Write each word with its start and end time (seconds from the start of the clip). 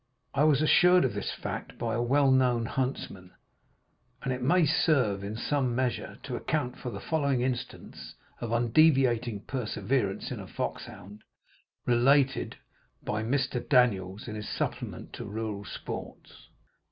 I 0.33 0.45
was 0.45 0.63
assured 0.63 1.05
of 1.05 1.13
this 1.13 1.31
fact 1.31 1.77
by 1.77 1.93
a 1.93 2.01
well 2.01 2.31
known 2.31 2.65
huntsman, 2.65 3.35
and 4.23 4.33
it 4.33 4.41
may 4.41 4.65
serve 4.65 5.23
in 5.23 5.35
some 5.37 5.75
measure 5.75 6.17
to 6.23 6.35
account 6.35 6.75
for 6.79 6.89
the 6.89 6.99
following 6.99 7.41
instance 7.41 8.15
of 8.39 8.51
undeviating 8.51 9.41
perseverance 9.41 10.31
in 10.31 10.39
a 10.39 10.47
foxhound, 10.47 11.21
related 11.85 12.55
by 13.03 13.21
Mr. 13.21 13.59
Daniel 13.69 14.19
in 14.25 14.33
his 14.33 14.49
Supplement 14.49 15.13
to 15.13 15.25
his 15.25 15.33
"Rural 15.35 15.65
Sports." 15.65 16.47